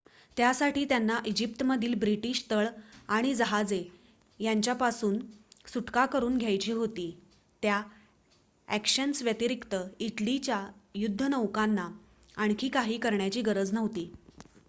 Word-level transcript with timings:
त्यासाठी 0.37 0.83
त्यांना 0.85 1.17
इजिप्तमधील 1.25 1.93
ब्रिटीश 1.93 2.43
तळ 2.51 2.67
आणि 3.09 3.33
जहाजे 3.35 3.81
यांच्यापासून 4.39 5.17
सुटका 5.73 6.05
करून 6.05 6.37
घ्यायची 6.37 6.71
होती 6.71 7.09
त्या 7.63 7.81
ॲक्शन्स 8.67 9.21
व्यतिरिक्त 9.23 9.75
इटलीच्या 9.99 10.65
युद्धनौकांना 10.95 11.87
आणखी 12.37 12.69
काही 12.69 12.97
करण्याची 12.97 13.41
गरज 13.41 13.73
नव्हती 13.73 14.11